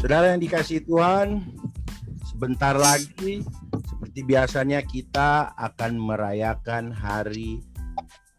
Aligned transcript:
Saudara 0.00 0.32
yang 0.32 0.40
dikasih 0.40 0.80
Tuhan, 0.88 1.44
sebentar 2.24 2.72
lagi 2.72 3.44
seperti 3.84 4.24
biasanya 4.24 4.80
kita 4.80 5.52
akan 5.52 6.00
merayakan 6.00 6.88
hari 6.88 7.60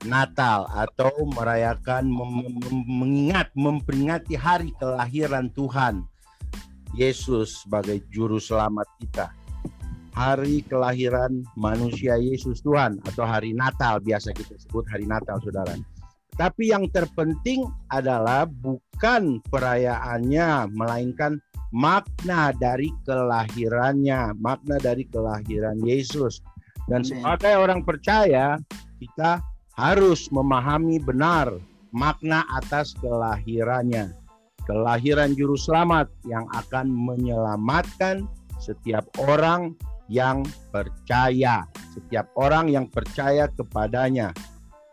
Natal 0.09 0.65
atau 0.73 1.13
merayakan 1.29 2.09
mem 2.09 2.49
mengingat 2.89 3.53
memperingati 3.53 4.33
hari 4.33 4.73
kelahiran 4.81 5.53
Tuhan 5.53 6.01
Yesus 6.97 7.61
sebagai 7.61 8.01
juru 8.09 8.41
selamat 8.41 8.89
kita. 8.97 9.29
Hari 10.17 10.65
kelahiran 10.65 11.45
manusia 11.53 12.17
Yesus 12.17 12.65
Tuhan 12.65 12.97
atau 13.05 13.21
hari 13.21 13.53
Natal 13.53 14.01
biasa 14.01 14.33
kita 14.33 14.57
sebut 14.57 14.89
hari 14.89 15.05
Natal 15.05 15.37
Saudara. 15.45 15.77
Tapi 16.33 16.73
yang 16.73 16.89
terpenting 16.89 17.69
adalah 17.93 18.49
bukan 18.49 19.37
perayaannya 19.45 20.73
melainkan 20.73 21.37
makna 21.71 22.51
dari 22.55 22.91
kelahirannya, 23.07 24.35
makna 24.37 24.75
dari 24.79 25.07
kelahiran 25.07 25.79
Yesus. 25.83 26.43
Dan 26.91 27.07
sebagai 27.07 27.55
orang 27.55 27.87
percaya, 27.87 28.59
kita 28.99 29.39
harus 29.79 30.27
memahami 30.29 30.99
benar 30.99 31.47
makna 31.95 32.43
atas 32.55 32.91
kelahirannya. 32.99 34.11
Kelahiran 34.67 35.33
juru 35.33 35.57
selamat 35.57 36.11
yang 36.27 36.45
akan 36.53 36.91
menyelamatkan 36.91 38.29
setiap 38.61 39.07
orang 39.17 39.73
yang 40.11 40.45
percaya, 40.69 41.65
setiap 41.95 42.29
orang 42.37 42.69
yang 42.69 42.85
percaya 42.91 43.49
kepadanya. 43.57 44.35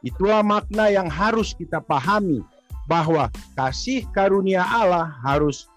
Itulah 0.07 0.47
makna 0.47 0.89
yang 0.89 1.11
harus 1.11 1.53
kita 1.59 1.83
pahami 1.83 2.41
bahwa 2.89 3.29
kasih 3.59 4.07
karunia 4.15 4.65
Allah 4.65 5.11
harus 5.21 5.69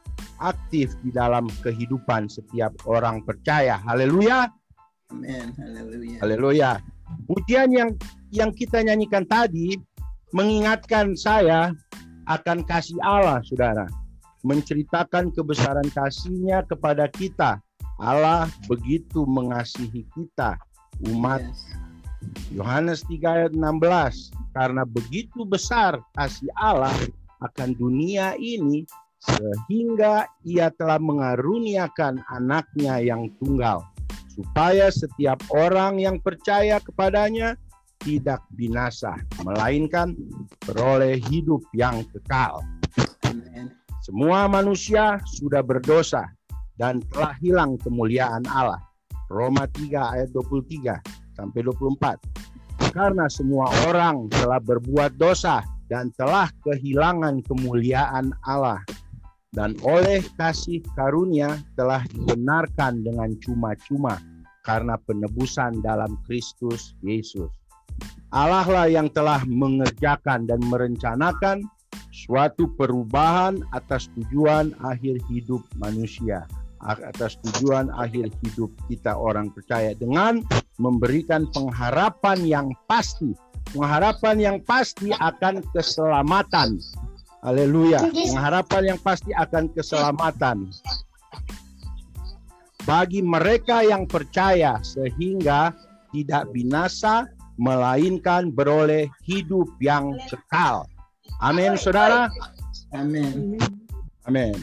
aktif 0.41 0.97
di 1.05 1.13
dalam 1.13 1.47
kehidupan 1.61 2.27
setiap 2.27 2.73
orang 2.89 3.21
percaya. 3.23 3.77
Haleluya. 3.85 4.49
Amin. 5.13 5.53
Haleluya. 5.55 6.17
Haleluya. 6.19 6.71
Pujian 7.29 7.69
yang 7.71 7.89
yang 8.31 8.51
kita 8.51 8.81
nyanyikan 8.81 9.27
tadi 9.27 9.77
mengingatkan 10.31 11.13
saya 11.13 11.75
akan 12.25 12.63
kasih 12.63 12.97
Allah, 13.03 13.43
saudara. 13.43 13.85
Menceritakan 14.41 15.29
kebesaran 15.35 15.85
kasihnya 15.93 16.65
kepada 16.65 17.05
kita. 17.11 17.61
Allah 18.01 18.49
begitu 18.65 19.27
mengasihi 19.29 20.07
kita, 20.17 20.57
umat. 21.11 21.45
Yohanes 22.49 23.05
3 23.05 23.21
ayat 23.21 23.53
16. 23.53 24.33
Karena 24.51 24.83
begitu 24.87 25.45
besar 25.45 26.01
kasih 26.17 26.49
Allah 26.57 26.93
akan 27.41 27.73
dunia 27.77 28.33
ini 28.37 28.85
sehingga 29.21 30.25
ia 30.41 30.73
telah 30.73 30.97
mengaruniakan 30.97 32.25
anaknya 32.33 32.97
yang 32.97 33.29
tunggal 33.37 33.85
supaya 34.33 34.89
setiap 34.89 35.37
orang 35.53 36.01
yang 36.01 36.17
percaya 36.17 36.81
kepadanya 36.81 37.53
tidak 38.01 38.41
binasa, 38.57 39.13
melainkan 39.45 40.17
beroleh 40.65 41.21
hidup 41.29 41.61
yang 41.77 42.01
kekal. 42.09 42.65
Semua 44.01 44.49
manusia 44.49 45.21
sudah 45.37 45.61
berdosa 45.61 46.25
dan 46.81 47.05
telah 47.13 47.37
hilang 47.37 47.77
kemuliaan 47.77 48.41
Allah. 48.49 48.81
Roma 49.29 49.69
3 49.69 50.17
ayat 50.17 50.29
23 50.33 51.37
sampai 51.37 51.61
24. 51.61 52.17
Karena 52.91 53.29
semua 53.29 53.69
orang 53.85 54.25
telah 54.33 54.57
berbuat 54.57 55.21
dosa 55.21 55.61
dan 55.85 56.09
telah 56.17 56.49
kehilangan 56.65 57.45
kemuliaan 57.45 58.33
Allah 58.41 58.81
dan 59.51 59.75
oleh 59.83 60.23
kasih 60.39 60.79
karunia 60.95 61.59
telah 61.75 62.07
dibenarkan 62.15 63.03
dengan 63.03 63.35
cuma-cuma 63.43 64.15
karena 64.63 64.95
penebusan 65.03 65.83
dalam 65.83 66.15
Kristus 66.23 66.95
Yesus. 67.03 67.51
Allah 68.31 68.63
lah 68.63 68.87
yang 68.87 69.11
telah 69.11 69.43
mengerjakan 69.43 70.47
dan 70.47 70.63
merencanakan 70.71 71.67
suatu 72.15 72.71
perubahan 72.79 73.59
atas 73.75 74.07
tujuan 74.15 74.71
akhir 74.87 75.19
hidup 75.27 75.59
manusia, 75.75 76.47
atas 76.87 77.35
tujuan 77.43 77.91
akhir 77.91 78.31
hidup 78.47 78.71
kita 78.87 79.11
orang 79.11 79.51
percaya 79.51 79.91
dengan 79.99 80.39
memberikan 80.79 81.43
pengharapan 81.51 82.39
yang 82.47 82.67
pasti, 82.87 83.35
pengharapan 83.75 84.39
yang 84.39 84.57
pasti 84.63 85.11
akan 85.11 85.59
keselamatan. 85.75 86.79
Haleluya, 87.41 88.05
pengharapan 88.05 88.93
yang 88.93 88.99
pasti 89.01 89.33
akan 89.33 89.73
keselamatan 89.73 90.69
bagi 92.85 93.25
mereka 93.25 93.81
yang 93.81 94.05
percaya 94.05 94.77
sehingga 94.85 95.73
tidak 96.13 96.53
binasa 96.53 97.25
melainkan 97.57 98.53
beroleh 98.53 99.09
hidup 99.25 99.69
yang 99.81 100.17
kekal. 100.29 100.85
Amin, 101.41 101.77
saudara. 101.81 102.29
Amin. 102.93 103.57
Amin. 104.29 104.53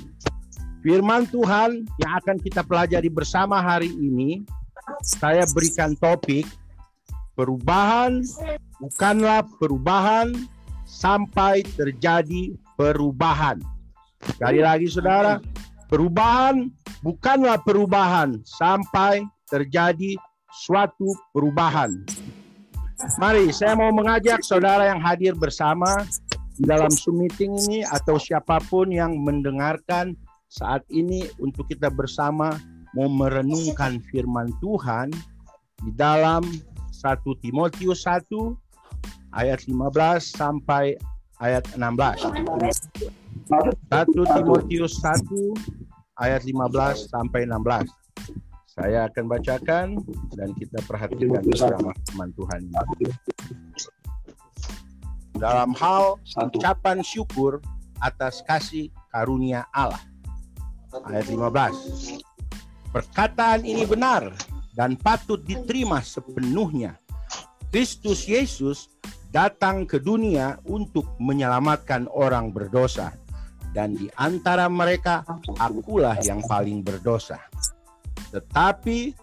Firman 0.78 1.27
Tuhan 1.27 1.83
yang 1.99 2.12
akan 2.22 2.38
kita 2.38 2.62
pelajari 2.62 3.11
bersama 3.11 3.59
hari 3.59 3.91
ini, 3.91 4.47
saya 5.03 5.43
berikan 5.50 5.99
topik 5.99 6.47
perubahan 7.34 8.22
bukanlah 8.78 9.43
perubahan 9.59 10.34
sampai 10.87 11.67
terjadi 11.75 12.55
perubahan. 12.78 13.59
Sekali 14.22 14.62
lagi 14.62 14.87
saudara, 14.87 15.43
perubahan 15.91 16.71
bukanlah 17.03 17.59
perubahan 17.66 18.39
sampai 18.47 19.27
terjadi 19.50 20.15
suatu 20.62 21.11
perubahan. 21.34 22.06
Mari, 23.19 23.50
saya 23.50 23.75
mau 23.75 23.91
mengajak 23.91 24.43
saudara 24.47 24.91
yang 24.91 25.03
hadir 25.03 25.34
bersama 25.34 26.06
dalam 26.62 26.91
Zoom 26.91 27.22
meeting 27.27 27.55
ini 27.67 27.87
atau 27.87 28.19
siapa 28.19 28.59
pun 28.67 28.91
yang 28.91 29.15
mendengarkan 29.22 30.19
saat 30.50 30.83
ini 30.91 31.27
untuk 31.38 31.71
kita 31.71 31.91
bersama 31.91 32.59
mau 32.97 33.06
merenungkan 33.06 34.03
firman 34.11 34.50
Tuhan 34.59 35.15
di 35.87 35.93
dalam 35.94 36.43
1 36.91 37.22
Timotius 37.38 38.03
1 38.03 38.27
ayat 39.38 39.62
15 39.71 39.78
sampai 40.19 40.99
ayat 41.38 41.65
16. 41.75 42.26
1 43.49 44.34
Timotius 44.34 44.94
1 45.00 46.19
ayat 46.19 46.43
15 46.44 47.09
sampai 47.09 47.47
16. 47.47 47.88
Saya 48.78 49.10
akan 49.10 49.25
bacakan 49.26 49.87
dan 50.38 50.54
kita 50.54 50.78
perhatikan 50.87 51.43
bersama 51.43 51.91
teman 52.06 52.31
Tuhan. 52.38 52.60
Dalam 55.38 55.75
hal 55.75 56.19
ucapan 56.54 57.03
syukur 57.03 57.62
atas 57.99 58.43
kasih 58.47 58.91
karunia 59.10 59.66
Allah. 59.75 60.03
Ayat 61.10 61.26
15. 61.31 62.22
Perkataan 62.94 63.66
ini 63.66 63.82
benar 63.82 64.31
dan 64.78 64.94
patut 64.94 65.43
diterima 65.43 65.99
sepenuhnya. 66.03 66.94
Kristus 67.69 68.25
Yesus 68.25 68.88
datang 69.38 69.87
ke 69.87 70.03
dunia 70.03 70.59
untuk 70.66 71.15
menyelamatkan 71.22 72.10
orang 72.10 72.50
berdosa. 72.50 73.15
Dan 73.71 73.94
di 73.94 74.10
antara 74.19 74.66
mereka, 74.66 75.22
akulah 75.62 76.19
yang 76.26 76.43
paling 76.43 76.82
berdosa. 76.82 77.38
Tetapi 78.34 79.15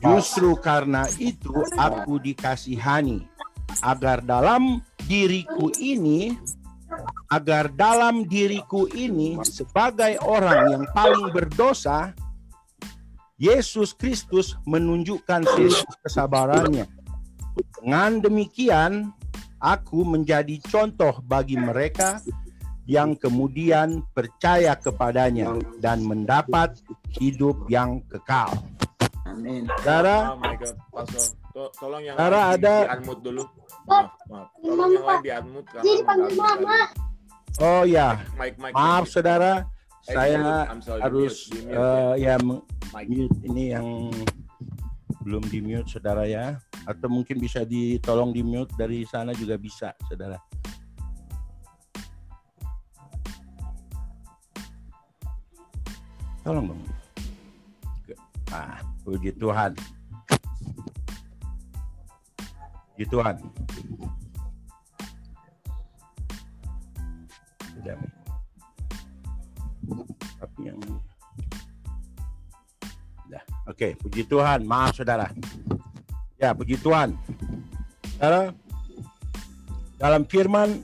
justru 0.00 0.56
karena 0.56 1.04
itu 1.20 1.52
aku 1.76 2.16
dikasihani 2.16 3.28
agar 3.84 4.24
dalam 4.24 4.80
diriku 5.04 5.68
ini 5.76 6.32
agar 7.28 7.68
dalam 7.68 8.24
diriku 8.24 8.88
ini 8.96 9.36
sebagai 9.44 10.16
orang 10.24 10.72
yang 10.72 10.84
paling 10.96 11.28
berdosa 11.28 12.16
Yesus 13.36 13.92
Kristus 13.92 14.56
menunjukkan 14.64 15.44
kesabarannya. 16.00 16.88
Dengan 17.76 18.24
demikian, 18.24 19.12
aku 19.58 20.02
menjadi 20.02 20.58
contoh 20.62 21.18
bagi 21.22 21.54
mereka 21.54 22.22
yang 22.88 23.12
kemudian 23.12 24.00
percaya 24.10 24.72
kepadanya 24.72 25.52
dan 25.76 26.00
mendapat 26.02 26.78
hidup 27.12 27.68
yang 27.68 28.00
kekal. 28.08 28.48
Amin. 29.28 29.68
Saudara, 29.84 30.32
Oh 30.32 30.40
my 30.40 30.56
God, 30.56 30.76
Pastor. 30.88 31.24
To- 31.52 31.72
tolong 31.76 32.00
yang 32.00 32.16
di- 32.16 32.22
ada- 32.22 32.56
di 32.56 32.92
unmute 32.96 33.22
dulu. 33.22 33.44
Maaf, 33.84 34.08
maaf. 34.24 34.48
Tolong 34.56 34.90
yang 34.90 35.04
lain 35.04 35.20
di 35.20 35.30
unmute 35.30 35.68
karena 35.68 35.84
Jadi 35.84 36.00
panggil 36.02 36.32
mama. 36.34 36.78
oh 37.60 37.82
ya, 37.84 38.08
Mic, 38.38 38.54
mic, 38.56 38.72
maaf 38.72 39.04
mic. 39.04 39.12
saudara, 39.12 39.52
saya 40.00 40.40
harus 40.96 41.36
mute, 41.44 41.52
di 41.52 41.60
mute, 41.60 41.76
eh, 41.76 42.12
ya 42.16 42.34
mute 42.40 42.64
ini 43.44 43.64
yang 43.68 43.86
belum 45.28 45.44
di 45.52 45.60
mute 45.60 45.92
saudara 45.92 46.24
ya, 46.24 46.56
atau 46.88 47.12
mungkin 47.12 47.36
bisa 47.36 47.60
ditolong 47.60 48.32
di 48.32 48.40
mute 48.40 48.72
dari 48.80 49.04
sana 49.04 49.36
juga 49.36 49.60
bisa 49.60 49.92
saudara. 50.08 50.40
Tolong 56.40 56.72
dong. 56.72 56.80
Ah, 58.48 58.80
puji 59.04 59.36
Tuhan. 59.36 59.76
Puji 62.96 63.04
Tuhan. 63.12 63.36
Sudah. 67.76 68.00
Tapi 70.40 70.72
yang. 70.72 70.80
Oke, 73.68 73.92
puji 74.00 74.24
Tuhan. 74.24 74.64
Maaf 74.64 74.96
saudara. 74.96 75.28
Ya, 76.40 76.56
puji 76.56 76.80
Tuhan. 76.80 77.12
Saudara, 78.16 78.56
dalam 80.00 80.24
firman 80.24 80.80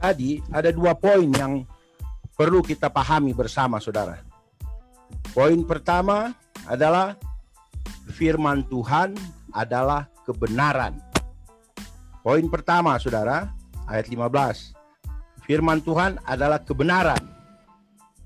tadi 0.00 0.40
ada 0.48 0.72
dua 0.72 0.96
poin 0.96 1.28
yang 1.36 1.68
perlu 2.32 2.64
kita 2.64 2.88
pahami 2.88 3.36
bersama 3.36 3.76
saudara. 3.76 4.24
Poin 5.36 5.60
pertama 5.68 6.32
adalah 6.64 7.12
firman 8.08 8.64
Tuhan 8.72 9.12
adalah 9.52 10.08
kebenaran. 10.24 10.96
Poin 12.24 12.42
pertama 12.48 12.96
saudara, 12.96 13.52
ayat 13.84 14.08
15. 14.08 14.72
Firman 15.44 15.84
Tuhan 15.84 16.16
adalah 16.24 16.58
kebenaran. 16.64 17.20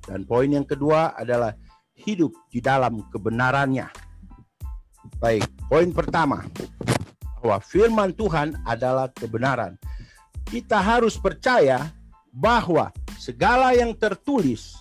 Dan 0.07 0.25
poin 0.25 0.49
yang 0.49 0.65
kedua 0.65 1.13
adalah 1.19 1.53
hidup 2.01 2.33
di 2.49 2.65
dalam 2.65 3.05
kebenarannya. 3.13 3.89
Baik, 5.21 5.45
poin 5.69 5.93
pertama 5.93 6.49
bahwa 7.41 7.57
firman 7.61 8.11
Tuhan 8.17 8.57
adalah 8.65 9.09
kebenaran. 9.13 9.77
Kita 10.49 10.81
harus 10.81 11.21
percaya 11.21 11.93
bahwa 12.33 12.89
segala 13.21 13.77
yang 13.77 13.93
tertulis, 13.93 14.81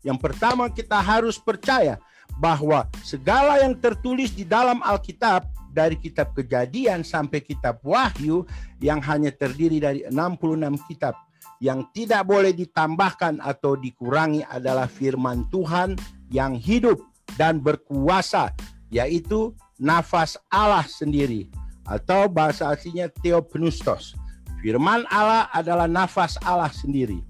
yang 0.00 0.16
pertama 0.16 0.72
kita 0.72 1.00
harus 1.00 1.36
percaya 1.36 2.00
bahwa 2.40 2.88
segala 3.04 3.62
yang 3.62 3.76
tertulis 3.78 4.34
di 4.34 4.42
dalam 4.42 4.82
Alkitab 4.82 5.46
dari 5.74 5.98
kitab 5.98 6.34
Kejadian 6.34 7.02
sampai 7.02 7.42
kitab 7.42 7.82
Wahyu 7.82 8.46
yang 8.78 9.02
hanya 9.02 9.34
terdiri 9.34 9.82
dari 9.82 10.00
66 10.06 10.90
kitab 10.90 11.18
yang 11.62 11.86
tidak 11.94 12.26
boleh 12.26 12.54
ditambahkan 12.54 13.42
atau 13.42 13.74
dikurangi 13.78 14.46
adalah 14.46 14.86
firman 14.90 15.46
Tuhan 15.50 15.98
yang 16.34 16.58
hidup 16.58 16.98
dan 17.38 17.62
berkuasa 17.62 18.50
yaitu 18.90 19.54
nafas 19.78 20.34
Allah 20.50 20.82
sendiri 20.82 21.46
atau 21.86 22.26
bahasa 22.26 22.74
aslinya 22.74 23.06
theopneustos. 23.22 24.18
Firman 24.58 25.06
Allah 25.14 25.46
adalah 25.54 25.86
nafas 25.86 26.34
Allah 26.42 26.72
sendiri. 26.74 27.22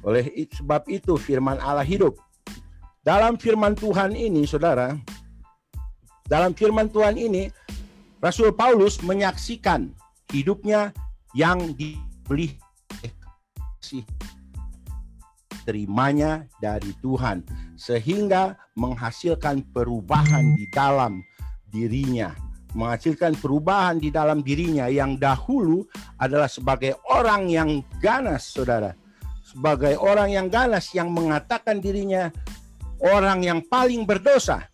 Oleh 0.00 0.24
sebab 0.56 0.88
itu 0.88 1.20
firman 1.20 1.60
Allah 1.60 1.84
hidup. 1.84 2.16
Dalam 3.04 3.36
firman 3.36 3.76
Tuhan 3.76 4.16
ini 4.16 4.48
saudara, 4.48 4.96
dalam 6.28 6.56
firman 6.56 6.88
Tuhan 6.88 7.20
ini 7.20 7.52
Rasul 8.22 8.54
Paulus 8.54 9.00
menyaksikan 9.04 9.92
hidupnya 10.30 10.92
yang 11.34 11.74
dibeli 11.76 12.56
terimanya 15.68 16.48
dari 16.64 16.96
Tuhan 17.04 17.44
sehingga 17.76 18.56
menghasilkan 18.72 19.68
perubahan 19.76 20.56
di 20.56 20.64
dalam 20.72 21.20
dirinya 21.68 22.32
menghasilkan 22.72 23.36
perubahan 23.36 24.00
di 24.00 24.08
dalam 24.08 24.40
dirinya 24.40 24.88
yang 24.88 25.20
dahulu 25.20 25.84
adalah 26.16 26.48
sebagai 26.48 26.96
orang 27.12 27.52
yang 27.52 27.84
ganas 28.00 28.48
saudara 28.48 28.96
sebagai 29.44 30.00
orang 30.00 30.32
yang 30.32 30.48
ganas 30.48 30.88
yang 30.96 31.12
mengatakan 31.12 31.84
dirinya 31.84 32.32
orang 33.04 33.44
yang 33.44 33.60
paling 33.68 34.08
berdosa 34.08 34.64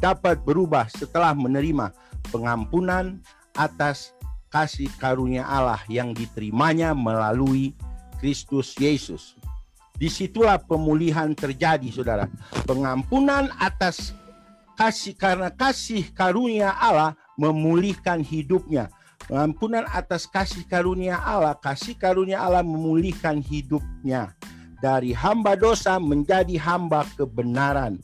dapat 0.00 0.40
berubah 0.40 0.88
setelah 0.88 1.36
menerima 1.36 1.92
pengampunan 2.32 3.20
atas 3.56 4.16
kasih 4.54 4.90
karunia 5.02 5.42
Allah 5.48 5.82
yang 5.90 6.14
diterimanya 6.14 6.94
melalui 6.94 7.74
Kristus 8.22 8.74
Yesus. 8.78 9.34
Di 10.04 10.12
situlah 10.12 10.60
pemulihan 10.60 11.32
terjadi, 11.32 11.88
saudara. 11.88 12.28
Pengampunan 12.68 13.48
atas 13.56 14.12
kasih 14.76 15.16
karena 15.16 15.48
kasih 15.48 16.12
karunia 16.12 16.76
Allah 16.76 17.16
memulihkan 17.40 18.20
hidupnya. 18.20 18.92
Pengampunan 19.24 19.88
atas 19.88 20.28
kasih 20.28 20.68
karunia 20.68 21.16
Allah, 21.16 21.56
kasih 21.56 21.96
karunia 21.96 22.44
Allah 22.44 22.60
memulihkan 22.60 23.40
hidupnya 23.40 24.36
dari 24.84 25.16
hamba 25.16 25.56
dosa 25.56 25.96
menjadi 25.96 26.60
hamba 26.60 27.08
kebenaran 27.16 27.96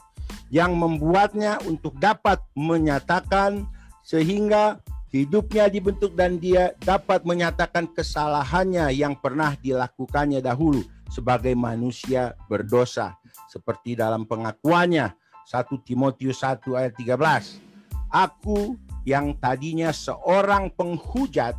yang 0.49 0.73
membuatnya 0.73 1.61
untuk 1.69 2.01
dapat 2.01 2.41
menyatakan 2.57 3.69
sehingga 4.01 4.81
hidupnya 5.13 5.69
dibentuk 5.69 6.17
dan 6.17 6.41
dia 6.41 6.73
dapat 6.81 7.29
menyatakan 7.29 7.93
kesalahannya 7.93 8.89
yang 8.97 9.13
pernah 9.21 9.53
dilakukannya 9.61 10.41
dahulu 10.41 10.81
sebagai 11.11 11.53
manusia 11.59 12.33
berdosa 12.47 13.19
seperti 13.51 13.99
dalam 13.99 14.25
pengakuannya 14.25 15.11
1 15.45 15.87
Timotius 15.87 16.47
1 16.47 16.63
ayat 16.79 16.95
13 16.95 18.15
aku 18.15 18.79
yang 19.03 19.35
tadinya 19.43 19.91
seorang 19.91 20.71
penghujat 20.73 21.59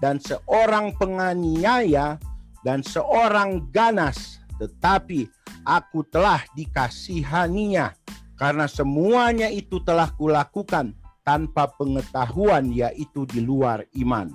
dan 0.00 0.16
seorang 0.16 0.96
penganiaya 0.96 2.16
dan 2.64 2.80
seorang 2.80 3.68
ganas 3.68 4.40
tetapi 4.56 5.28
aku 5.62 6.02
telah 6.08 6.42
dikasihaninya 6.56 7.92
karena 8.38 8.70
semuanya 8.70 9.50
itu 9.50 9.82
telah 9.82 10.08
kulakukan 10.14 10.94
tanpa 11.26 11.68
pengetahuan 11.76 12.72
yaitu 12.72 13.28
di 13.28 13.44
luar 13.44 13.84
iman. 14.00 14.32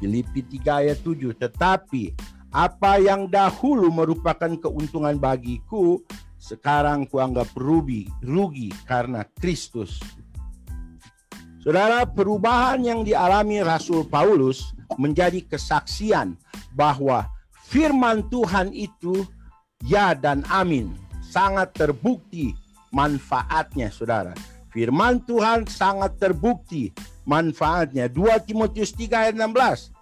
Filipi 0.00 0.42
3 0.42 0.82
ayat 0.82 0.98
7. 1.04 1.36
Tetapi 1.36 2.16
apa 2.54 2.98
yang 3.02 3.30
dahulu 3.30 3.90
merupakan 3.90 4.50
keuntungan 4.58 5.18
bagiku, 5.18 6.02
sekarang 6.36 7.06
kuanggap 7.10 7.50
rugi, 7.56 8.06
rugi 8.22 8.70
karena 8.86 9.26
Kristus. 9.38 9.98
Saudara, 11.62 12.06
perubahan 12.06 12.82
yang 12.86 13.02
dialami 13.02 13.58
Rasul 13.62 14.06
Paulus 14.06 14.70
menjadi 15.00 15.42
kesaksian 15.42 16.38
bahwa 16.78 17.26
firman 17.66 18.22
Tuhan 18.30 18.70
itu 18.70 19.26
ya 19.82 20.14
dan 20.14 20.46
amin. 20.46 20.94
Sangat 21.26 21.74
terbukti 21.74 22.54
manfaatnya, 22.94 23.90
saudara 23.90 24.32
Firman 24.76 25.24
Tuhan 25.24 25.64
sangat 25.64 26.20
terbukti 26.20 26.92
manfaatnya. 27.24 28.12
2 28.12 28.44
Timotius 28.44 28.92
3 28.92 29.32
ayat 29.32 29.34
16. 29.40 29.95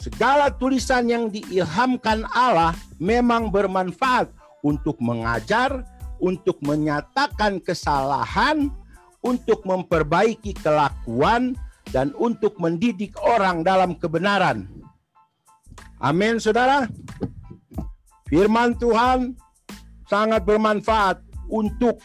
Segala 0.00 0.48
tulisan 0.48 1.12
yang 1.12 1.28
diilhamkan 1.28 2.24
Allah 2.32 2.72
memang 2.96 3.52
bermanfaat 3.52 4.32
untuk 4.64 4.96
mengajar, 4.96 5.84
untuk 6.16 6.56
menyatakan 6.64 7.60
kesalahan, 7.60 8.72
untuk 9.20 9.60
memperbaiki 9.68 10.56
kelakuan, 10.56 11.52
dan 11.92 12.16
untuk 12.16 12.56
mendidik 12.56 13.12
orang 13.20 13.60
dalam 13.60 13.92
kebenaran. 13.92 14.64
Amin, 16.00 16.40
saudara. 16.40 16.88
Firman 18.30 18.78
Tuhan 18.80 19.36
sangat 20.08 20.46
bermanfaat 20.48 21.20
untuk 21.50 22.00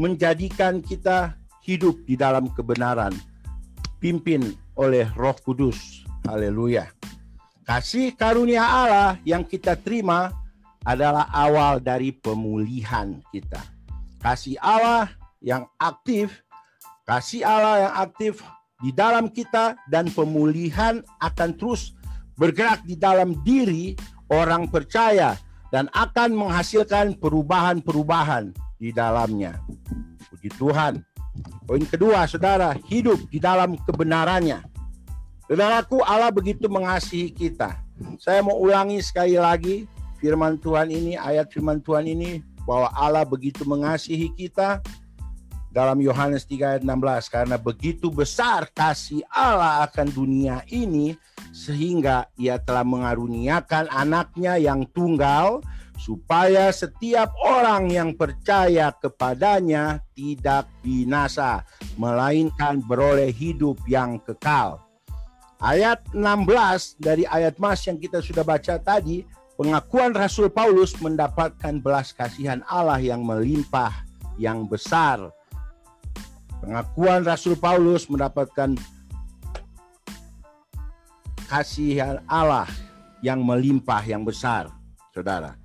menjadikan 0.00 0.80
kita 0.80 1.36
hidup 1.62 2.02
di 2.08 2.16
dalam 2.16 2.48
kebenaran. 2.50 3.12
Pimpin 4.00 4.56
oleh 4.80 5.04
Roh 5.12 5.36
Kudus. 5.44 5.99
Haleluya. 6.24 6.90
Kasih 7.64 8.12
karunia 8.18 8.66
Allah 8.66 9.16
yang 9.22 9.46
kita 9.46 9.78
terima 9.78 10.34
adalah 10.84 11.28
awal 11.30 11.78
dari 11.78 12.10
pemulihan 12.10 13.20
kita. 13.30 13.60
Kasih 14.20 14.56
Allah 14.60 15.08
yang 15.40 15.64
aktif, 15.80 16.44
kasih 17.08 17.44
Allah 17.44 17.88
yang 17.88 17.94
aktif 18.04 18.34
di 18.80 18.90
dalam 18.92 19.28
kita 19.28 19.76
dan 19.88 20.08
pemulihan 20.12 21.04
akan 21.20 21.56
terus 21.56 21.96
bergerak 22.36 22.80
di 22.84 22.96
dalam 22.96 23.36
diri 23.44 23.92
orang 24.32 24.68
percaya 24.68 25.36
dan 25.68 25.86
akan 25.92 26.32
menghasilkan 26.36 27.16
perubahan-perubahan 27.20 28.50
di 28.80 28.90
dalamnya. 28.90 29.60
Puji 30.32 30.48
Tuhan. 30.56 31.04
Poin 31.68 31.84
kedua, 31.86 32.26
saudara, 32.26 32.74
hidup 32.90 33.30
di 33.30 33.38
dalam 33.38 33.78
kebenarannya. 33.86 34.79
Saudaraku, 35.50 35.98
Allah 36.06 36.30
begitu 36.30 36.70
mengasihi 36.70 37.26
kita. 37.26 37.74
Saya 38.22 38.38
mau 38.38 38.54
ulangi 38.54 39.02
sekali 39.02 39.34
lagi 39.34 39.82
firman 40.22 40.54
Tuhan 40.62 40.94
ini, 40.94 41.18
ayat 41.18 41.50
firman 41.50 41.82
Tuhan 41.82 42.06
ini, 42.06 42.38
bahwa 42.62 42.86
Allah 42.94 43.26
begitu 43.26 43.66
mengasihi 43.66 44.30
kita 44.38 44.78
dalam 45.74 45.98
Yohanes 45.98 46.46
3 46.46 46.78
ayat 46.78 46.82
16 46.86 47.34
karena 47.34 47.58
begitu 47.58 48.14
besar 48.14 48.70
kasih 48.70 49.26
Allah 49.26 49.82
akan 49.90 50.14
dunia 50.14 50.62
ini 50.70 51.18
sehingga 51.50 52.30
ia 52.38 52.62
telah 52.62 52.86
mengaruniakan 52.86 53.90
anaknya 53.90 54.54
yang 54.54 54.86
tunggal 54.94 55.66
supaya 55.98 56.70
setiap 56.70 57.34
orang 57.42 57.90
yang 57.90 58.14
percaya 58.14 58.94
kepadanya 58.94 59.98
tidak 60.14 60.70
binasa, 60.78 61.66
melainkan 61.98 62.78
beroleh 62.86 63.34
hidup 63.34 63.82
yang 63.90 64.22
kekal. 64.22 64.89
Ayat 65.60 66.00
16 66.16 66.96
dari 66.96 67.28
ayat 67.28 67.60
Mas 67.60 67.84
yang 67.84 68.00
kita 68.00 68.24
sudah 68.24 68.40
baca 68.40 68.80
tadi, 68.80 69.28
pengakuan 69.60 70.16
Rasul 70.16 70.48
Paulus 70.48 70.96
mendapatkan 70.96 71.84
belas 71.84 72.16
kasihan 72.16 72.64
Allah 72.64 72.96
yang 72.96 73.20
melimpah, 73.20 73.92
yang 74.40 74.64
besar. 74.64 75.28
Pengakuan 76.64 77.28
Rasul 77.28 77.60
Paulus 77.60 78.08
mendapatkan 78.08 78.72
kasihan 81.44 82.24
Allah 82.24 82.64
yang 83.20 83.44
melimpah, 83.44 84.00
yang 84.08 84.24
besar, 84.24 84.72
saudara. 85.12 85.60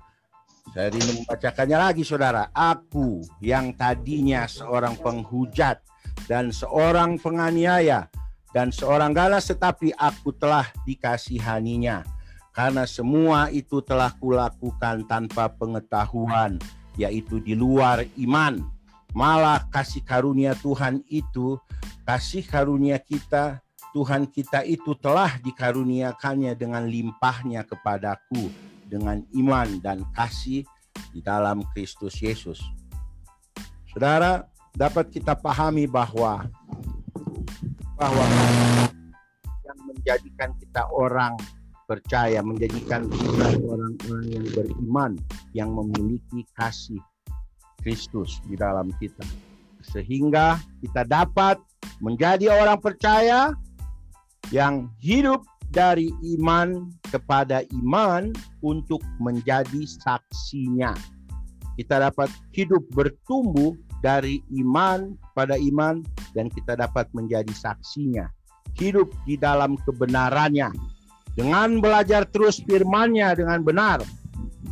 Saya 0.76 0.92
ingin 0.92 1.24
membacakannya 1.24 1.78
lagi, 1.80 2.04
saudara. 2.04 2.52
Aku 2.52 3.24
yang 3.40 3.72
tadinya 3.72 4.44
seorang 4.44 5.00
penghujat 5.00 5.80
dan 6.28 6.52
seorang 6.52 7.16
penganiaya 7.16 8.12
dan 8.54 8.74
seorang 8.74 9.14
ganas, 9.14 9.48
tetapi 9.48 9.94
aku 9.96 10.34
telah 10.34 10.68
dikasihaninya. 10.84 12.06
Karena 12.54 12.88
semua 12.88 13.52
itu 13.52 13.84
telah 13.84 14.12
kulakukan 14.16 15.04
tanpa 15.04 15.52
pengetahuan, 15.52 16.56
yaitu 16.96 17.42
di 17.42 17.52
luar 17.52 18.06
iman. 18.16 18.64
Malah 19.12 19.68
kasih 19.68 20.04
karunia 20.04 20.56
Tuhan 20.56 21.04
itu, 21.08 21.60
kasih 22.08 22.44
karunia 22.44 22.96
kita 22.96 23.60
Tuhan 23.96 24.28
kita 24.28 24.60
itu 24.68 24.92
telah 25.00 25.40
dikaruniakannya 25.40 26.52
dengan 26.52 26.84
limpahnya 26.84 27.64
kepadaku 27.64 28.52
dengan 28.84 29.24
iman 29.32 29.80
dan 29.80 30.04
kasih 30.12 30.68
di 31.16 31.24
dalam 31.24 31.64
Kristus 31.72 32.20
Yesus. 32.20 32.60
Saudara, 33.88 34.44
dapat 34.76 35.08
kita 35.08 35.32
pahami 35.32 35.88
bahwa 35.88 36.44
bahwa 37.96 38.24
yang 39.64 39.78
menjadikan 39.88 40.50
kita 40.60 40.84
orang 40.92 41.34
percaya, 41.88 42.44
menjadikan 42.44 43.08
kita 43.08 43.56
orang-orang 43.62 44.26
yang 44.28 44.46
beriman, 44.52 45.12
yang 45.56 45.70
memiliki 45.72 46.44
kasih 46.60 47.00
Kristus 47.80 48.42
di 48.44 48.58
dalam 48.58 48.92
kita. 49.00 49.24
Sehingga 49.80 50.58
kita 50.82 51.06
dapat 51.06 51.62
menjadi 52.02 52.52
orang 52.52 52.82
percaya 52.82 53.54
yang 54.50 54.90
hidup 54.98 55.46
dari 55.70 56.10
iman 56.36 56.90
kepada 57.10 57.62
iman 57.82 58.34
untuk 58.62 59.02
menjadi 59.22 59.86
saksinya. 59.86 60.94
Kita 61.78 62.02
dapat 62.02 62.32
hidup 62.56 62.82
bertumbuh 62.94 63.76
dari 64.00 64.40
iman 64.58 65.14
pada 65.36 65.54
iman 65.60 66.00
dan 66.36 66.52
kita 66.52 66.76
dapat 66.76 67.08
menjadi 67.16 67.48
saksinya. 67.56 68.28
Hidup 68.76 69.08
di 69.24 69.40
dalam 69.40 69.80
kebenarannya. 69.88 70.68
Dengan 71.32 71.80
belajar 71.80 72.28
terus 72.28 72.60
firmannya 72.60 73.32
dengan 73.40 73.64
benar. 73.64 74.04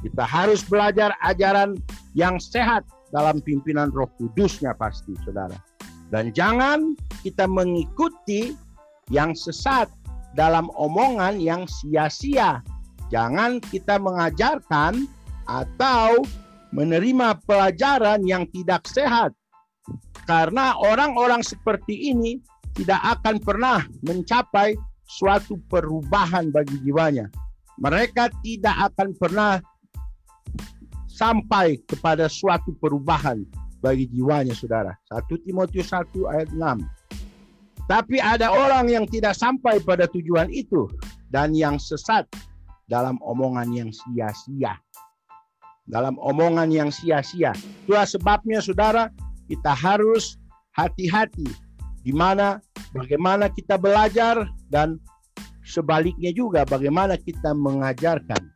Kita 0.05 0.25
harus 0.29 0.61
belajar 0.61 1.17
ajaran 1.25 1.81
yang 2.13 2.37
sehat 2.37 2.85
dalam 3.09 3.41
pimpinan 3.41 3.89
roh 3.97 4.09
kudusnya 4.21 4.77
pasti 4.77 5.17
saudara. 5.25 5.57
Dan 6.13 6.37
jangan 6.37 6.93
kita 7.25 7.49
mengikuti 7.49 8.53
yang 9.09 9.33
sesat 9.33 9.89
dalam 10.37 10.69
omongan 10.77 11.41
yang 11.41 11.65
sia-sia. 11.65 12.61
Jangan 13.09 13.61
kita 13.65 13.97
mengajarkan 13.97 15.09
atau 15.49 16.21
menerima 16.75 17.39
pelajaran 17.47 18.25
yang 18.27 18.45
tidak 18.51 18.85
sehat. 18.91 19.31
Karena 20.25 20.77
orang-orang 20.81 21.45
seperti 21.45 22.13
ini 22.13 22.41
tidak 22.75 23.21
akan 23.21 23.39
pernah 23.39 23.85
mencapai 24.03 24.75
suatu 25.05 25.61
perubahan 25.69 26.49
bagi 26.49 26.81
jiwanya. 26.81 27.29
Mereka 27.77 28.33
tidak 28.41 28.93
akan 28.93 29.09
pernah 29.15 29.53
sampai 31.11 31.79
kepada 31.87 32.27
suatu 32.27 32.75
perubahan 32.81 33.45
bagi 33.79 34.09
jiwanya, 34.11 34.57
saudara. 34.57 34.97
1 35.13 35.45
Timotius 35.45 35.93
1 35.93 36.09
ayat 36.33 36.49
6. 36.51 37.85
Tapi 37.85 38.17
ada 38.17 38.49
orang 38.49 38.89
yang 38.89 39.05
tidak 39.05 39.37
sampai 39.37 39.77
pada 39.85 40.09
tujuan 40.09 40.49
itu 40.49 40.89
dan 41.29 41.53
yang 41.53 41.77
sesat 41.77 42.25
dalam 42.89 43.21
omongan 43.21 43.69
yang 43.77 43.91
sia-sia. 43.93 44.81
Dalam 45.85 46.17
omongan 46.17 46.73
yang 46.73 46.89
sia-sia. 46.89 47.53
Itulah 47.85 48.09
sebabnya 48.09 48.65
saudara 48.65 49.13
kita 49.51 49.73
harus 49.73 50.37
hati-hati 50.75 51.47
di 52.05 52.13
mana 52.13 52.61
bagaimana 52.93 53.49
kita 53.49 53.81
belajar 53.81 54.45
dan 54.69 55.01
sebaliknya 55.65 56.31
juga 56.35 56.65
bagaimana 56.69 57.17
kita 57.17 57.53
mengajarkan. 57.57 58.53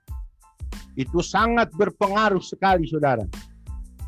Itu 0.99 1.23
sangat 1.23 1.71
berpengaruh 1.79 2.43
sekali 2.43 2.83
saudara. 2.91 3.23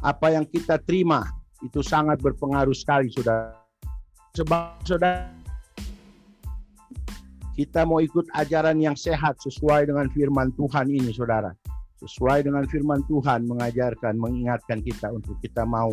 Apa 0.03 0.35
yang 0.35 0.43
kita 0.49 0.81
terima 0.83 1.23
itu 1.61 1.85
sangat 1.85 2.21
berpengaruh 2.25 2.73
sekali 2.73 3.13
saudara 3.13 3.53
sebab 4.33 4.81
saudara 4.89 5.29
kita 7.59 7.85
mau 7.85 8.01
ikut 8.01 8.25
ajaran 8.33 8.81
yang 8.81 8.97
sehat 8.97 9.37
sesuai 9.45 9.93
dengan 9.93 10.09
firman 10.09 10.49
Tuhan 10.57 10.89
ini 10.89 11.13
saudara 11.13 11.53
sesuai 12.01 12.49
dengan 12.49 12.65
firman 12.65 13.05
Tuhan 13.05 13.45
mengajarkan 13.45 14.17
mengingatkan 14.17 14.81
kita 14.81 15.13
untuk 15.13 15.37
kita 15.45 15.69
mau 15.69 15.93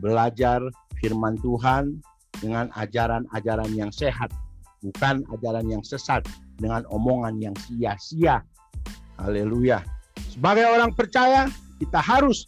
belajar 0.00 0.62
firman 1.02 1.36
Tuhan 1.42 2.00
dengan 2.40 2.70
ajaran-ajaran 2.78 3.70
yang 3.74 3.90
sehat 3.92 4.32
bukan 4.82 5.22
ajaran 5.38 5.66
yang 5.70 5.82
sesat 5.86 6.26
dengan 6.58 6.82
omongan 6.90 7.38
yang 7.38 7.56
sia-sia. 7.64 8.42
Haleluya. 9.16 9.80
Sebagai 10.28 10.66
orang 10.66 10.92
percaya 10.92 11.46
kita 11.78 12.02
harus 12.02 12.44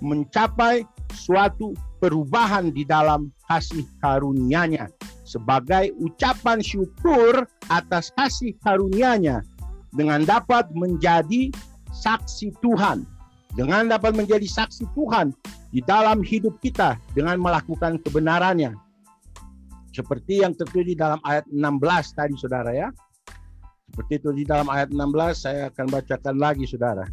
mencapai 0.00 0.82
suatu 1.12 1.76
perubahan 2.00 2.72
di 2.72 2.82
dalam 2.88 3.30
kasih 3.46 3.84
karunia-Nya. 4.00 4.88
Sebagai 5.24 5.92
ucapan 6.00 6.60
syukur 6.60 7.48
atas 7.68 8.12
kasih 8.16 8.56
karunia-Nya 8.64 9.44
dengan 9.92 10.24
dapat 10.24 10.68
menjadi 10.74 11.48
saksi 11.94 12.52
Tuhan 12.60 13.06
dengan 13.54 13.86
dapat 13.86 14.18
menjadi 14.18 14.44
saksi 14.44 14.90
Tuhan 14.98 15.30
di 15.70 15.80
dalam 15.82 16.20
hidup 16.26 16.58
kita 16.58 16.98
dengan 17.14 17.38
melakukan 17.38 18.02
kebenarannya. 18.02 18.74
Seperti 19.94 20.42
yang 20.42 20.58
tertulis 20.58 20.98
dalam 20.98 21.22
ayat 21.22 21.46
16 21.46 22.18
tadi 22.18 22.34
saudara 22.34 22.74
ya. 22.74 22.90
Seperti 23.94 24.12
itu 24.18 24.30
di 24.34 24.42
dalam 24.42 24.66
ayat 24.66 24.90
16 24.90 24.98
saya 25.38 25.70
akan 25.70 25.86
bacakan 25.86 26.36
lagi 26.42 26.66
saudara. 26.66 27.06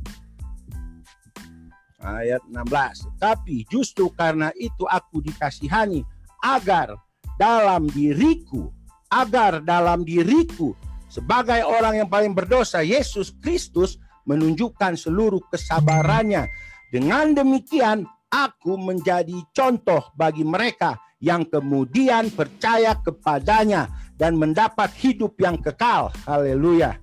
Ayat 2.01 2.41
16. 2.49 3.21
Tapi 3.21 3.69
justru 3.69 4.09
karena 4.17 4.49
itu 4.57 4.89
aku 4.89 5.21
dikasihani 5.21 6.01
agar 6.41 6.97
dalam 7.37 7.85
diriku, 7.93 8.73
agar 9.13 9.61
dalam 9.61 10.01
diriku 10.01 10.73
sebagai 11.05 11.61
orang 11.61 12.01
yang 12.01 12.09
paling 12.09 12.33
berdosa 12.33 12.81
Yesus 12.81 13.29
Kristus 13.45 14.01
menunjukkan 14.25 14.97
seluruh 14.97 15.41
kesabarannya. 15.49 16.47
Dengan 16.91 17.31
demikian 17.35 18.03
aku 18.31 18.79
menjadi 18.79 19.35
contoh 19.51 20.11
bagi 20.15 20.43
mereka 20.47 20.99
yang 21.21 21.45
kemudian 21.45 22.33
percaya 22.33 22.97
kepadanya 22.97 23.87
dan 24.17 24.35
mendapat 24.35 24.89
hidup 24.97 25.37
yang 25.37 25.59
kekal. 25.59 26.09
Haleluya. 26.25 26.97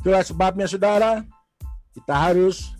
Itulah 0.00 0.24
sebabnya 0.24 0.66
saudara, 0.66 1.20
kita 1.92 2.14
harus 2.16 2.72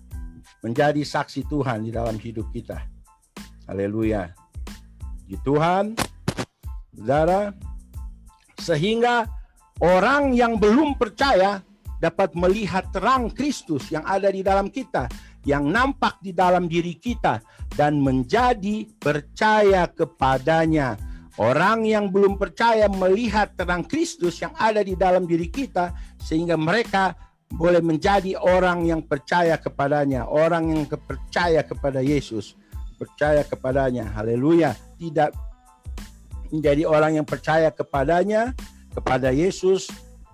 menjadi 0.65 1.05
saksi 1.05 1.45
Tuhan 1.49 1.85
di 1.89 1.91
dalam 1.93 2.17
hidup 2.17 2.49
kita. 2.53 2.81
Haleluya. 3.69 4.33
Di 5.29 5.37
Tuhan, 5.47 5.95
saudara, 6.97 7.55
sehingga 8.59 9.29
orang 9.79 10.35
yang 10.35 10.59
belum 10.59 10.99
percaya 10.99 11.63
dapat 12.01 12.33
melihat 12.33 12.89
terang 12.91 13.29
Kristus 13.29 13.93
yang 13.93 14.03
ada 14.09 14.33
di 14.33 14.41
dalam 14.41 14.73
kita, 14.73 15.07
yang 15.45 15.69
nampak 15.69 16.17
di 16.25 16.33
dalam 16.33 16.67
diri 16.67 16.97
kita, 16.97 17.45
dan 17.77 18.01
menjadi 18.01 18.89
percaya 18.97 19.87
kepadanya. 19.87 20.97
Orang 21.41 21.87
yang 21.87 22.09
belum 22.11 22.37
percaya 22.37 22.89
melihat 22.89 23.55
terang 23.55 23.87
Kristus 23.87 24.41
yang 24.41 24.53
ada 24.57 24.81
di 24.81 24.97
dalam 24.97 25.29
diri 25.29 25.47
kita, 25.53 25.93
sehingga 26.21 26.57
mereka 26.57 27.15
boleh 27.53 27.85
menjadi 27.85 28.37
orang 28.41 28.89
yang 28.89 29.05
percaya 29.05 29.61
kepadanya, 29.61 30.25
orang 30.27 30.73
yang 30.73 30.83
percaya 30.89 31.61
kepada 31.65 32.01
Yesus, 32.01 32.57
percaya 32.97 33.45
kepadanya. 33.45 34.09
Haleluya. 34.17 34.77
Tidak 35.01 35.31
menjadi 36.51 36.83
orang 36.85 37.23
yang 37.23 37.27
percaya 37.29 37.73
kepadanya, 37.73 38.53
kepada 38.91 39.31
Yesus 39.31 39.87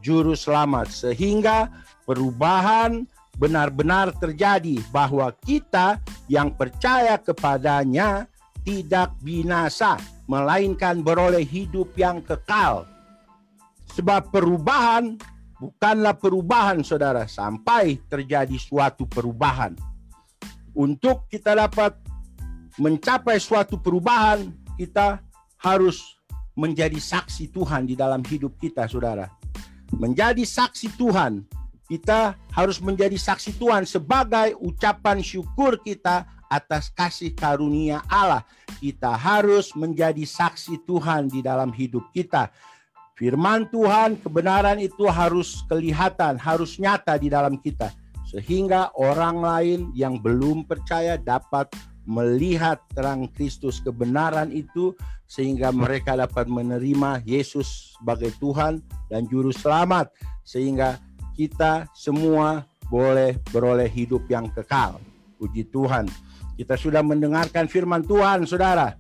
juru 0.07 0.39
selamat 0.39 0.87
sehingga 0.95 1.67
perubahan 2.07 3.03
benar-benar 3.35 4.15
terjadi 4.15 4.79
bahwa 4.95 5.35
kita 5.43 5.99
yang 6.31 6.55
percaya 6.55 7.19
kepadanya 7.19 8.31
tidak 8.63 9.19
binasa, 9.19 9.99
melainkan 10.31 11.03
beroleh 11.03 11.43
hidup 11.43 11.91
yang 11.99 12.23
kekal. 12.23 12.87
Sebab 13.99 14.31
perubahan 14.31 15.19
bukanlah 15.59 16.15
perubahan 16.15 16.83
saudara 16.87 17.27
sampai 17.27 17.99
terjadi 18.07 18.55
suatu 18.59 19.07
perubahan. 19.07 19.75
Untuk 20.77 21.27
kita 21.31 21.57
dapat 21.57 21.97
mencapai 22.77 23.41
suatu 23.41 23.81
perubahan, 23.81 24.53
kita 24.77 25.23
harus 25.63 26.17
menjadi 26.57 26.97
saksi 26.97 27.53
Tuhan 27.53 27.89
di 27.89 27.95
dalam 27.97 28.21
hidup 28.25 28.57
kita 28.61 28.89
saudara. 28.89 29.29
Menjadi 29.95 30.43
saksi 30.43 30.99
Tuhan, 30.99 31.47
kita 31.87 32.35
harus 32.51 32.83
menjadi 32.83 33.15
saksi 33.15 33.55
Tuhan 33.63 33.87
sebagai 33.87 34.59
ucapan 34.59 35.23
syukur 35.23 35.79
kita 35.79 36.27
atas 36.51 36.91
kasih 36.91 37.31
karunia 37.35 38.03
Allah. 38.11 38.43
Kita 38.83 39.15
harus 39.15 39.71
menjadi 39.79 40.27
saksi 40.27 40.83
Tuhan 40.83 41.31
di 41.31 41.41
dalam 41.47 41.71
hidup 41.71 42.11
kita. 42.11 42.51
Firman 43.17 43.71
Tuhan, 43.73 44.21
kebenaran 44.21 44.77
itu 44.77 45.09
harus 45.09 45.65
kelihatan, 45.65 46.37
harus 46.37 46.77
nyata 46.77 47.17
di 47.17 47.33
dalam 47.33 47.57
kita, 47.57 47.89
sehingga 48.29 48.93
orang 48.93 49.41
lain 49.41 49.81
yang 49.97 50.21
belum 50.21 50.69
percaya 50.69 51.17
dapat 51.17 51.73
melihat 52.07 52.81
terang 52.95 53.27
Kristus 53.35 53.83
kebenaran 53.83 54.55
itu, 54.55 54.95
sehingga 55.27 55.75
mereka 55.75 56.15
dapat 56.15 56.47
menerima 56.47 57.27
Yesus 57.27 57.99
sebagai 57.99 58.31
Tuhan 58.39 58.81
dan 59.11 59.27
Juru 59.27 59.51
Selamat, 59.51 60.15
sehingga 60.47 61.03
kita 61.35 61.91
semua 61.93 62.65
boleh 62.87 63.37
beroleh 63.51 63.91
hidup 63.91 64.25
yang 64.31 64.47
kekal. 64.55 65.03
Puji 65.37 65.69
Tuhan, 65.69 66.07
kita 66.57 66.79
sudah 66.79 67.03
mendengarkan 67.03 67.67
firman 67.67 68.07
Tuhan, 68.07 68.47
saudara 68.47 68.97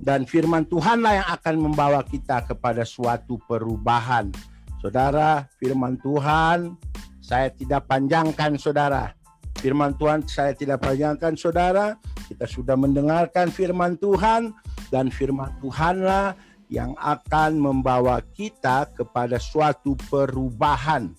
dan 0.00 0.24
firman 0.24 0.64
Tuhanlah 0.64 1.12
yang 1.20 1.28
akan 1.28 1.56
membawa 1.60 2.00
kita 2.00 2.48
kepada 2.48 2.88
suatu 2.88 3.36
perubahan. 3.44 4.32
Saudara, 4.80 5.44
firman 5.60 6.00
Tuhan 6.00 6.72
saya 7.20 7.52
tidak 7.52 7.84
panjangkan 7.84 8.56
saudara. 8.56 9.12
Firman 9.60 9.92
Tuhan 10.00 10.24
saya 10.24 10.56
tidak 10.56 10.80
panjangkan 10.80 11.36
saudara. 11.36 12.00
Kita 12.30 12.46
sudah 12.46 12.78
mendengarkan 12.78 13.50
firman 13.50 13.98
Tuhan 13.98 14.54
dan 14.94 15.10
firman 15.10 15.50
Tuhanlah 15.58 16.38
yang 16.70 16.94
akan 16.94 17.58
membawa 17.58 18.22
kita 18.38 18.86
kepada 18.94 19.42
suatu 19.42 19.98
perubahan. 20.06 21.10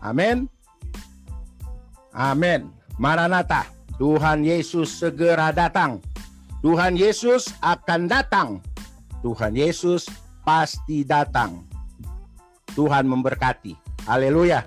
Amin. 0.00 0.48
Amin. 2.16 2.72
Maranatha. 2.96 3.68
Tuhan 4.00 4.42
Yesus 4.42 4.90
segera 4.90 5.52
datang. 5.52 6.00
Tuhan 6.64 6.96
Yesus 6.96 7.52
akan 7.60 8.08
datang. 8.08 8.48
Tuhan 9.20 9.52
Yesus 9.52 10.08
pasti 10.42 11.04
datang. 11.04 11.68
Tuhan 12.72 13.04
memberkati. 13.04 13.76
Haleluya. 14.08 14.64